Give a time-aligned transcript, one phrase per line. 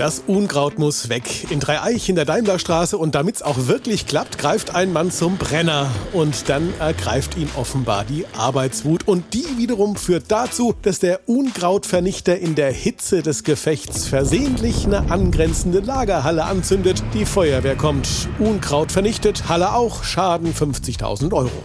[0.00, 1.50] Das Unkraut muss weg.
[1.50, 5.90] In Dreieich in der Daimlerstraße und damit's auch wirklich klappt, greift ein Mann zum Brenner.
[6.14, 9.06] Und dann ergreift ihn offenbar die Arbeitswut.
[9.06, 15.10] Und die wiederum führt dazu, dass der Unkrautvernichter in der Hitze des Gefechts versehentlich eine
[15.10, 17.02] angrenzende Lagerhalle anzündet.
[17.12, 18.08] Die Feuerwehr kommt.
[18.38, 21.62] Unkraut vernichtet, Halle auch, Schaden 50.000 Euro.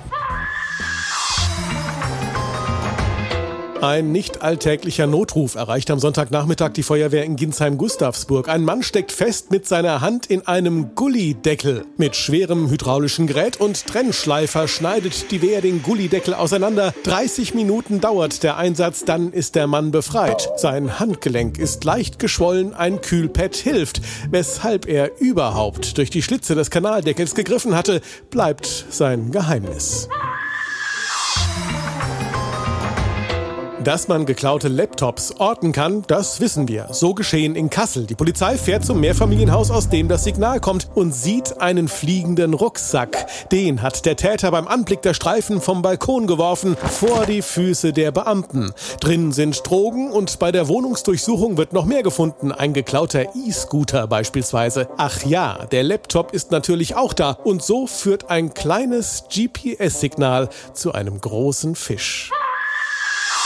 [3.86, 8.50] Ein nicht alltäglicher Notruf erreicht am Sonntagnachmittag die Feuerwehr in Ginsheim-Gustavsburg.
[8.50, 11.86] Ein Mann steckt fest mit seiner Hand in einem Gullideckel.
[11.96, 16.96] Mit schwerem hydraulischen Gerät und Trennschleifer schneidet die Wehr den Gullideckel auseinander.
[17.04, 20.50] 30 Minuten dauert der Einsatz, dann ist der Mann befreit.
[20.58, 24.02] Sein Handgelenk ist leicht geschwollen, ein Kühlpad hilft.
[24.32, 30.10] Weshalb er überhaupt durch die Schlitze des Kanaldeckels gegriffen hatte, bleibt sein Geheimnis.
[33.86, 36.88] Dass man geklaute Laptops orten kann, das wissen wir.
[36.90, 38.08] So geschehen in Kassel.
[38.08, 43.28] Die Polizei fährt zum Mehrfamilienhaus, aus dem das Signal kommt, und sieht einen fliegenden Rucksack.
[43.52, 48.10] Den hat der Täter beim Anblick der Streifen vom Balkon geworfen, vor die Füße der
[48.12, 48.74] Beamten.
[49.02, 52.52] Drin sind Drogen und bei der Wohnungsdurchsuchung wird noch mehr gefunden.
[52.52, 54.90] Ein geklauter E-Scooter beispielsweise.
[54.98, 57.38] Ach ja, der Laptop ist natürlich auch da.
[57.44, 62.32] Und so führt ein kleines GPS-Signal zu einem großen Fisch.